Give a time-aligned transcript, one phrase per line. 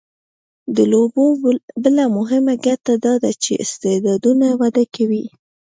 [0.75, 1.25] د لوبو
[1.83, 5.25] بله مهمه ګټه دا ده چې استعدادونه وده کوي.